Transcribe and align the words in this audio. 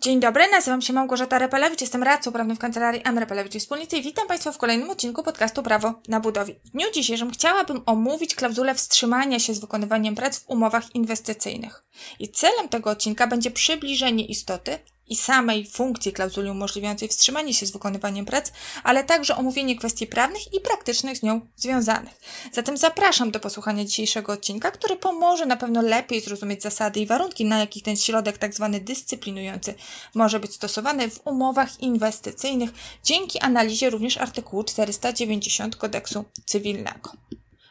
Dzień 0.00 0.20
dobry, 0.20 0.44
nazywam 0.50 0.82
się 0.82 0.92
Małgorzata 0.92 1.38
Repelewicz, 1.38 1.80
jestem 1.80 2.02
radcą 2.02 2.32
prawnym 2.32 2.56
w 2.56 2.60
kancelarii 2.60 3.02
M. 3.04 3.18
Repelewicz 3.18 3.54
i 3.54 3.60
Wspólnicy 3.60 3.96
i 3.96 4.02
witam 4.02 4.28
Państwa 4.28 4.52
w 4.52 4.58
kolejnym 4.58 4.90
odcinku 4.90 5.22
podcastu 5.22 5.62
Prawo 5.62 5.94
na 6.08 6.20
budowie. 6.20 6.54
W 6.64 6.70
dniu 6.70 6.86
dzisiejszym 6.94 7.30
chciałabym 7.30 7.82
omówić 7.86 8.34
klauzulę 8.34 8.74
wstrzymania 8.74 9.38
się 9.38 9.54
z 9.54 9.58
wykonywaniem 9.58 10.14
prac 10.14 10.38
w 10.38 10.48
umowach 10.50 10.94
inwestycyjnych. 10.94 11.84
I 12.18 12.28
celem 12.28 12.68
tego 12.68 12.90
odcinka 12.90 13.26
będzie 13.26 13.50
przybliżenie 13.50 14.26
istoty 14.26 14.78
i 15.08 15.16
samej 15.16 15.66
funkcji 15.66 16.12
klauzuli 16.12 16.50
umożliwiającej 16.50 17.08
wstrzymanie 17.08 17.54
się 17.54 17.66
z 17.66 17.70
wykonywaniem 17.70 18.26
prac, 18.26 18.52
ale 18.84 19.04
także 19.04 19.36
omówienie 19.36 19.76
kwestii 19.76 20.06
prawnych 20.06 20.54
i 20.54 20.60
praktycznych 20.60 21.18
z 21.18 21.22
nią 21.22 21.40
związanych. 21.56 22.20
Zatem 22.52 22.76
zapraszam 22.76 23.30
do 23.30 23.40
posłuchania 23.40 23.84
dzisiejszego 23.84 24.32
odcinka, 24.32 24.70
który 24.70 24.96
pomoże 24.96 25.46
na 25.46 25.56
pewno 25.56 25.82
lepiej 25.82 26.20
zrozumieć 26.20 26.62
zasady 26.62 27.00
i 27.00 27.06
warunki, 27.06 27.44
na 27.44 27.58
jakich 27.58 27.82
ten 27.82 27.96
środek 27.96 28.38
tzw. 28.38 28.70
Tak 28.72 28.84
dyscyplinujący 28.84 29.74
może 30.14 30.40
być 30.40 30.54
stosowany 30.54 31.10
w 31.10 31.26
umowach 31.26 31.80
inwestycyjnych, 31.80 32.70
dzięki 33.04 33.38
analizie 33.38 33.90
również 33.90 34.16
artykułu 34.16 34.64
490 34.64 35.76
kodeksu 35.76 36.24
cywilnego. 36.44 37.12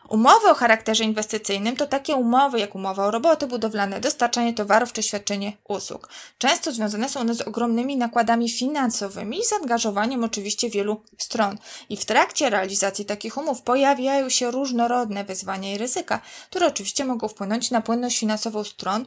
Umowy 0.09 0.49
o 0.49 0.53
charakterze 0.53 1.03
inwestycyjnym 1.03 1.75
to 1.75 1.87
takie 1.87 2.15
umowy 2.15 2.59
jak 2.59 2.75
umowa 2.75 3.05
o 3.05 3.11
roboty 3.11 3.47
budowlane, 3.47 3.99
dostarczanie 3.99 4.53
towarów 4.53 4.93
czy 4.93 5.03
świadczenie 5.03 5.53
usług. 5.67 6.09
Często 6.37 6.71
związane 6.71 7.09
są 7.09 7.19
one 7.19 7.35
z 7.35 7.41
ogromnymi 7.41 7.97
nakładami 7.97 8.49
finansowymi 8.49 9.39
i 9.39 9.45
zaangażowaniem 9.45 10.23
oczywiście 10.23 10.69
wielu 10.69 11.01
stron. 11.17 11.57
I 11.89 11.97
w 11.97 12.05
trakcie 12.05 12.49
realizacji 12.49 13.05
takich 13.05 13.37
umów 13.37 13.61
pojawiają 13.61 14.29
się 14.29 14.51
różnorodne 14.51 15.23
wyzwania 15.23 15.73
i 15.73 15.77
ryzyka, 15.77 16.21
które 16.49 16.67
oczywiście 16.67 17.05
mogą 17.05 17.27
wpłynąć 17.27 17.71
na 17.71 17.81
płynność 17.81 18.19
finansową 18.19 18.63
stron, 18.63 19.05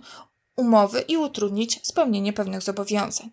umowy 0.61 1.05
i 1.09 1.17
utrudnić 1.17 1.81
spełnienie 1.83 2.33
pewnych 2.33 2.63
zobowiązań. 2.63 3.31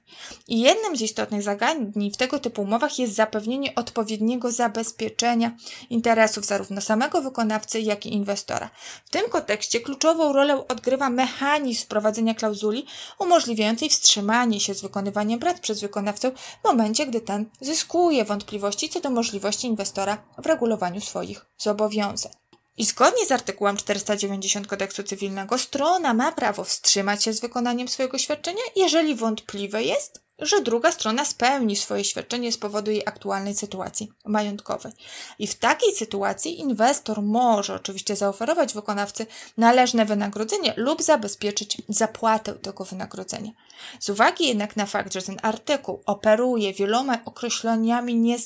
I 0.48 0.60
jednym 0.60 0.98
z 0.98 1.01
istotnych 1.01 1.43
zagadnień 1.43 2.12
w 2.12 2.18
tego 2.18 2.40
typu 2.40 2.62
umowach 2.62 2.99
jest 2.99 3.13
zapewnienie 3.13 3.76
odpowiedniego 3.76 4.51
zabezpieczenia 4.51 5.57
interesów 5.90 6.46
zarówno 6.46 6.82
samego 6.82 7.21
wykonawcy, 7.21 7.79
jak 7.82 8.05
i 8.05 8.13
inwestora. 8.13 8.70
W 9.05 9.10
tym 9.10 9.29
kontekście 9.29 9.79
kluczową 9.79 10.34
rolę 10.34 10.68
odgrywa 10.68 11.10
mechanizm 11.10 11.84
wprowadzenia 11.84 12.34
klauzuli 12.34 12.85
umożliwiającej 13.20 13.90
wstrzymanie 13.90 14.60
się 14.60 14.73
z 14.73 14.82
wykonywaniem 14.82 15.40
prac 15.40 15.60
przez 15.60 15.82
wykonawcę 15.82 16.32
w 16.32 16.68
momencie, 16.68 17.05
gdy 17.05 17.21
ten 17.21 17.46
zyskuje 17.62 18.26
wątpliwości 18.26 18.90
co 18.90 18.99
do 18.99 19.10
możliwości 19.10 19.68
inwestora 19.68 20.18
w 20.38 20.46
regulowaniu 20.46 21.01
swoich 21.01 21.46
zobowiązań. 21.57 22.46
I 22.77 22.85
zgodnie 22.85 23.25
z 23.25 23.31
artykułem 23.31 23.77
490 23.77 24.67
kodeksu 24.67 25.03
cywilnego 25.03 25.57
strona 25.57 26.13
ma 26.13 26.31
prawo 26.31 26.63
wstrzymać 26.63 27.23
się 27.23 27.33
z 27.33 27.39
wykonaniem 27.39 27.87
swojego 27.87 28.17
świadczenia, 28.17 28.61
jeżeli 28.75 29.15
wątpliwe 29.15 29.83
jest, 29.83 30.27
że 30.39 30.61
druga 30.61 30.91
strona 30.91 31.25
spełni 31.25 31.75
swoje 31.75 32.03
świadczenie 32.03 32.51
z 32.51 32.57
powodu 32.57 32.91
jej 32.91 33.03
aktualnej 33.05 33.55
sytuacji 33.55 34.11
majątkowej. 34.25 34.91
I 35.39 35.48
w 35.48 35.55
takiej 35.55 35.95
sytuacji 35.95 36.59
inwestor 36.59 37.21
może 37.21 37.75
oczywiście 37.75 38.15
zaoferować 38.15 38.73
wykonawcy 38.73 39.25
należne 39.57 40.05
wynagrodzenie 40.05 40.73
lub 40.77 41.01
zabezpieczyć 41.01 41.81
zapłatę 41.89 42.53
tego 42.53 42.85
wynagrodzenia. 42.85 43.51
Z 43.99 44.09
uwagi 44.09 44.48
jednak 44.48 44.75
na 44.75 44.85
fakt, 44.85 45.13
że 45.13 45.21
ten 45.21 45.37
artykuł 45.41 46.03
operuje 46.05 46.73
wieloma 46.73 47.17
określeniami 47.25 48.15
nie 48.15 48.37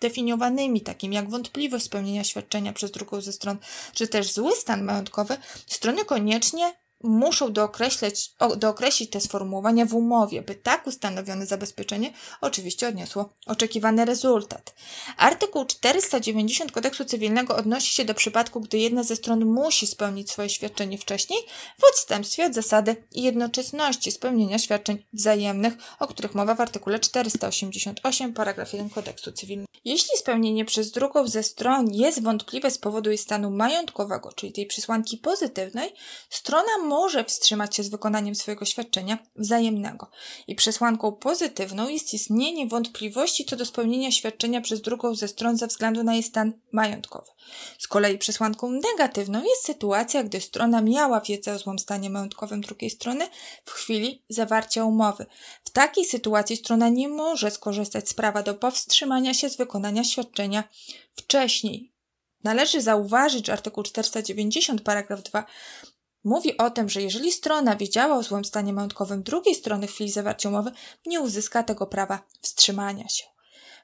definiowanymi, 0.00 0.80
takim 0.80 1.12
jak 1.12 1.30
wątpliwość 1.30 1.84
spełnienia 1.84 2.24
świadczenia 2.24 2.72
przez 2.72 2.90
drugą 2.90 3.20
ze 3.20 3.32
stron, 3.32 3.58
czy 3.94 4.08
też 4.08 4.32
zły 4.32 4.56
stan 4.56 4.84
majątkowy, 4.84 5.36
strony 5.66 6.04
koniecznie 6.04 6.74
muszą 7.02 7.52
dookreślić, 7.52 8.32
dookreślić 8.56 9.10
te 9.10 9.20
sformułowania 9.20 9.86
w 9.86 9.94
umowie, 9.94 10.42
by 10.42 10.54
tak 10.54 10.86
ustanowione 10.86 11.46
zabezpieczenie 11.46 12.12
oczywiście 12.40 12.88
odniosło 12.88 13.32
oczekiwany 13.46 14.04
rezultat. 14.04 14.74
Artykuł 15.16 15.64
490 15.64 16.72
kodeksu 16.72 17.04
cywilnego 17.04 17.56
odnosi 17.56 17.94
się 17.94 18.04
do 18.04 18.14
przypadku, 18.14 18.60
gdy 18.60 18.78
jedna 18.78 19.02
ze 19.02 19.16
stron 19.16 19.44
musi 19.44 19.86
spełnić 19.86 20.30
swoje 20.30 20.48
świadczenie 20.48 20.98
wcześniej 20.98 21.38
w 21.78 21.84
odstępstwie 21.84 22.46
od 22.46 22.54
zasady 22.54 22.96
jednoczesności 23.12 24.12
spełnienia 24.12 24.58
świadczeń 24.58 25.04
wzajemnych, 25.12 25.74
o 25.98 26.06
których 26.06 26.34
mowa 26.34 26.54
w 26.54 26.60
artykule 26.60 26.98
488 26.98 28.34
paragraf 28.34 28.72
1 28.72 28.90
kodeksu 28.90 29.32
cywilnego. 29.32 29.68
Jeśli 29.84 30.18
spełnienie 30.18 30.64
przez 30.64 30.90
drugą 30.90 31.28
ze 31.28 31.42
stron 31.42 31.94
jest 31.94 32.22
wątpliwe 32.22 32.70
z 32.70 32.78
powodu 32.78 33.10
jej 33.10 33.18
stanu 33.18 33.50
majątkowego, 33.50 34.32
czyli 34.32 34.52
tej 34.52 34.66
przesłanki 34.66 35.16
pozytywnej, 35.16 35.94
strona 36.30 36.78
może 36.88 37.24
wstrzymać 37.24 37.76
się 37.76 37.82
z 37.82 37.88
wykonaniem 37.88 38.34
swojego 38.34 38.64
świadczenia 38.64 39.18
wzajemnego. 39.36 40.10
I 40.46 40.54
przesłanką 40.54 41.12
pozytywną 41.12 41.88
jest 41.88 42.14
istnienie 42.14 42.66
wątpliwości 42.66 43.44
co 43.44 43.56
do 43.56 43.66
spełnienia 43.66 44.12
świadczenia 44.12 44.60
przez 44.60 44.80
drugą 44.80 45.14
ze 45.14 45.28
stron 45.28 45.56
ze 45.56 45.66
względu 45.66 46.04
na 46.04 46.14
jej 46.14 46.22
stan 46.22 46.52
majątkowy. 46.72 47.30
Z 47.78 47.88
kolei 47.88 48.18
przesłanką 48.18 48.70
negatywną 48.70 49.42
jest 49.44 49.64
sytuacja, 49.64 50.22
gdy 50.22 50.40
strona 50.40 50.80
miała 50.80 51.20
wiedzę 51.20 51.54
o 51.54 51.58
złym 51.58 51.78
stanie 51.78 52.10
majątkowym 52.10 52.60
drugiej 52.60 52.90
strony 52.90 53.28
w 53.64 53.70
chwili 53.70 54.24
zawarcia 54.28 54.84
umowy. 54.84 55.26
W 55.64 55.70
takiej 55.70 56.04
sytuacji 56.04 56.56
strona 56.56 56.88
nie 56.88 57.08
może 57.08 57.50
skorzystać 57.50 58.08
z 58.08 58.14
prawa 58.14 58.42
do 58.42 58.54
powstrzymania 58.54 59.34
się 59.34 59.50
z 59.50 59.56
wykonania 59.56 60.04
świadczenia 60.04 60.64
wcześniej. 61.16 61.92
Należy 62.44 62.80
zauważyć, 62.80 63.46
że 63.46 63.52
artykuł 63.52 63.82
490 63.82 64.82
paragraf 64.82 65.22
2 65.22 65.46
Mówi 66.24 66.56
o 66.56 66.70
tym, 66.70 66.88
że 66.88 67.02
jeżeli 67.02 67.32
strona 67.32 67.76
wiedziała 67.76 68.16
o 68.16 68.22
złym 68.22 68.44
stanie 68.44 68.72
majątkowym 68.72 69.22
drugiej 69.22 69.54
strony 69.54 69.86
w 69.86 69.92
chwili 69.92 70.10
zawarcia 70.10 70.48
umowy, 70.48 70.70
nie 71.06 71.20
uzyska 71.20 71.62
tego 71.62 71.86
prawa 71.86 72.22
wstrzymania 72.40 73.08
się. 73.08 73.24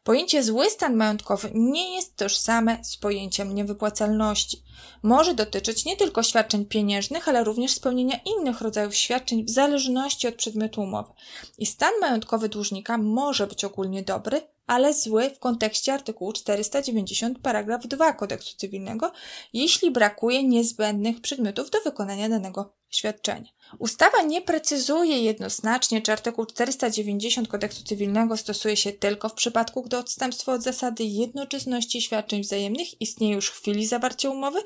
Pojęcie 0.05 0.43
zły 0.43 0.71
stan 0.71 0.97
majątkowy 0.97 1.51
nie 1.55 1.95
jest 1.95 2.17
tożsame 2.17 2.85
z 2.85 2.97
pojęciem 2.97 3.55
niewypłacalności. 3.55 4.63
Może 5.03 5.35
dotyczyć 5.35 5.85
nie 5.85 5.97
tylko 5.97 6.23
świadczeń 6.23 6.67
pieniężnych, 6.67 7.29
ale 7.29 7.45
również 7.45 7.73
spełnienia 7.73 8.21
innych 8.25 8.61
rodzajów 8.61 8.95
świadczeń 8.95 9.45
w 9.45 9.51
zależności 9.51 10.29
od 10.29 10.35
przedmiotu 10.35 10.83
umowy. 10.83 11.13
I 11.59 11.67
stan 11.67 11.93
majątkowy 12.01 12.49
dłużnika 12.49 12.99
może 12.99 13.47
być 13.47 13.65
ogólnie 13.65 14.03
dobry, 14.03 14.43
ale 14.67 14.95
zły 14.95 15.31
w 15.31 15.39
kontekście 15.39 15.93
artykułu 15.93 16.33
490 16.33 17.39
paragraf 17.39 17.87
2 17.87 18.13
kodeksu 18.13 18.57
cywilnego, 18.57 19.13
jeśli 19.53 19.91
brakuje 19.91 20.45
niezbędnych 20.45 21.21
przedmiotów 21.21 21.71
do 21.71 21.81
wykonania 21.81 22.29
danego 22.29 22.75
świadczenia. 22.91 23.49
Ustawa 23.79 24.23
nie 24.23 24.43
precyzuje 24.43 25.23
jednoznacznie, 25.23 26.03
czy 26.03 26.13
artykuł 26.13 26.47
490 26.47 27.49
kodeksu 27.49 27.85
cywilnego 27.85 28.37
stosuje 28.37 28.77
się 28.77 28.93
tylko 28.93 29.29
w 29.29 29.35
przypadku, 29.35 29.83
gdy 29.83 29.99
odstępstwo 29.99 30.53
od 30.53 30.63
zasady 30.63 31.05
jednoczesności 31.05 32.03
świadczeń 32.03 32.43
wzajemnych 32.43 33.01
istnieje 33.01 33.35
już 33.35 33.49
w 33.49 33.61
chwili 33.61 33.87
zawarcia 33.87 34.31
umowy, 34.31 34.59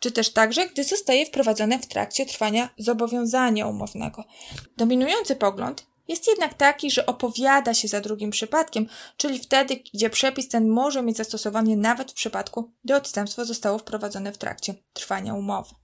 czy 0.00 0.10
też 0.10 0.30
także, 0.30 0.66
gdy 0.66 0.84
zostaje 0.84 1.26
wprowadzone 1.26 1.78
w 1.78 1.86
trakcie 1.86 2.26
trwania 2.26 2.68
zobowiązania 2.78 3.66
umownego. 3.66 4.24
Dominujący 4.76 5.36
pogląd 5.36 5.86
jest 6.08 6.26
jednak 6.26 6.54
taki, 6.54 6.90
że 6.90 7.06
opowiada 7.06 7.74
się 7.74 7.88
za 7.88 8.00
drugim 8.00 8.30
przypadkiem, 8.30 8.86
czyli 9.16 9.38
wtedy, 9.38 9.82
gdzie 9.94 10.10
przepis 10.10 10.48
ten 10.48 10.68
może 10.68 11.02
mieć 11.02 11.16
zastosowanie 11.16 11.76
nawet 11.76 12.10
w 12.10 12.14
przypadku, 12.14 12.72
gdy 12.84 12.96
odstępstwo 12.96 13.44
zostało 13.44 13.78
wprowadzone 13.78 14.32
w 14.32 14.38
trakcie 14.38 14.74
trwania 14.92 15.34
umowy. 15.34 15.74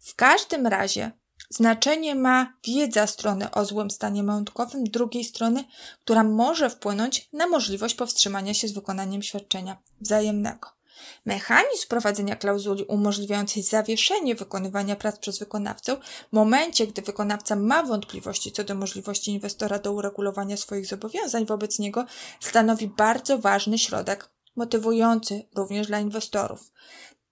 W 0.00 0.14
każdym 0.14 0.66
razie 0.66 1.10
znaczenie 1.50 2.14
ma 2.14 2.52
wiedza 2.66 3.06
strony 3.06 3.50
o 3.50 3.64
złym 3.64 3.90
stanie 3.90 4.22
majątkowym 4.22 4.84
drugiej 4.84 5.24
strony, 5.24 5.64
która 6.00 6.24
może 6.24 6.70
wpłynąć 6.70 7.28
na 7.32 7.46
możliwość 7.46 7.94
powstrzymania 7.94 8.54
się 8.54 8.68
z 8.68 8.72
wykonaniem 8.72 9.22
świadczenia 9.22 9.76
wzajemnego. 10.00 10.68
Mechanizm 11.26 11.84
wprowadzenia 11.84 12.36
klauzuli 12.36 12.84
umożliwiającej 12.84 13.62
zawieszenie 13.62 14.34
wykonywania 14.34 14.96
prac 14.96 15.18
przez 15.18 15.38
wykonawcę 15.38 15.96
w 16.30 16.32
momencie, 16.32 16.86
gdy 16.86 17.02
wykonawca 17.02 17.56
ma 17.56 17.82
wątpliwości 17.82 18.52
co 18.52 18.64
do 18.64 18.74
możliwości 18.74 19.30
inwestora 19.30 19.78
do 19.78 19.92
uregulowania 19.92 20.56
swoich 20.56 20.86
zobowiązań 20.86 21.46
wobec 21.46 21.78
niego, 21.78 22.04
stanowi 22.40 22.88
bardzo 22.88 23.38
ważny 23.38 23.78
środek 23.78 24.30
motywujący 24.56 25.48
również 25.56 25.86
dla 25.86 26.00
inwestorów. 26.00 26.72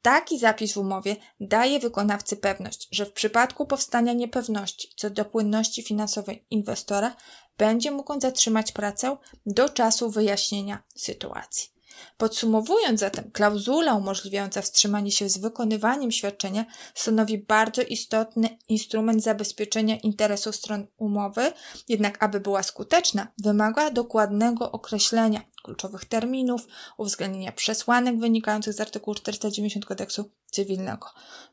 Taki 0.02 0.38
zapis 0.38 0.72
w 0.72 0.76
umowie 0.76 1.16
daje 1.40 1.78
wykonawcy 1.80 2.36
pewność, 2.36 2.88
że 2.90 3.06
w 3.06 3.12
przypadku 3.12 3.66
powstania 3.66 4.12
niepewności 4.12 4.88
co 4.96 5.10
do 5.10 5.24
płynności 5.24 5.82
finansowej 5.82 6.46
inwestora 6.50 7.16
będzie 7.58 7.90
mógł 7.90 8.12
on 8.12 8.20
zatrzymać 8.20 8.72
pracę 8.72 9.16
do 9.46 9.68
czasu 9.68 10.10
wyjaśnienia 10.10 10.82
sytuacji. 10.96 11.71
Podsumowując 12.16 13.00
zatem, 13.00 13.30
klauzula 13.30 13.94
umożliwiająca 13.94 14.62
wstrzymanie 14.62 15.12
się 15.12 15.28
z 15.28 15.38
wykonywaniem 15.38 16.12
świadczenia 16.12 16.64
stanowi 16.94 17.38
bardzo 17.38 17.82
istotny 17.82 18.58
instrument 18.68 19.22
zabezpieczenia 19.22 19.96
interesów 19.96 20.56
stron 20.56 20.86
umowy, 20.96 21.52
jednak 21.88 22.22
aby 22.22 22.40
była 22.40 22.62
skuteczna, 22.62 23.28
wymaga 23.38 23.90
dokładnego 23.90 24.72
określenia 24.72 25.40
kluczowych 25.62 26.04
terminów, 26.04 26.66
uwzględnienia 26.96 27.52
przesłanek 27.52 28.18
wynikających 28.18 28.72
z 28.72 28.80
artykułu 28.80 29.14
490 29.14 29.86
kodeksu 29.86 30.30
cywilnego. 30.52 31.08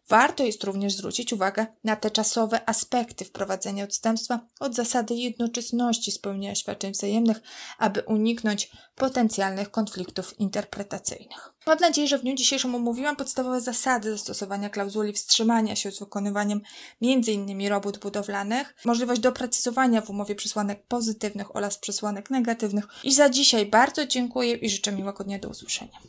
Warto 0.10 0.44
jest 0.44 0.64
również 0.64 0.94
zwrócić 0.94 1.34
uwagę 1.34 1.66
na 1.84 1.96
te 1.96 2.12
czasowe 2.12 2.70
aspekty 2.70 3.26
wprowadzenia 3.26 3.84
odstępstwa 3.84 4.40
od 4.60 4.76
zasady 4.76 5.14
jednoczesności 5.14 6.12
spełnienia 6.12 6.56
świadczeń 6.56 6.92
wzajemnych, 6.94 7.42
aby 7.78 8.02
uniknąć 8.02 8.72
potencjalnych 8.96 9.72
konfliktów 9.72 10.40
interpretacyjnych. 10.40 11.54
Mam 11.68 11.78
nadzieję, 11.78 12.08
że 12.08 12.18
w 12.18 12.22
dniu 12.22 12.36
dzisiejszym 12.36 12.76
omówiłam 12.76 13.16
podstawowe 13.16 13.62
zasady 13.62 14.12
zastosowania 14.12 14.70
klauzuli 14.70 15.14
wstrzymania 15.14 15.76
się 15.76 15.92
z 15.92 16.00
wykonywaniem 16.00 16.62
m.in. 17.02 17.68
robót 17.68 17.98
budowlanych, 17.98 18.76
możliwość 18.86 19.22
doprecyzowania 19.22 20.02
w 20.02 20.10
umowie 20.10 20.36
przesłanek 20.36 20.88
pozytywnych 20.88 21.56
oraz 21.56 21.78
przesłanek 21.78 22.30
negatywnych. 22.30 22.86
I 23.04 23.14
za 23.14 23.30
dzisiaj 23.30 23.66
bardzo 23.66 24.06
dziękuję 24.06 24.54
i 24.54 24.70
życzę 24.70 24.92
miłego 24.92 25.24
dnia 25.24 25.40
do 25.40 25.50
usłyszenia. 25.50 26.00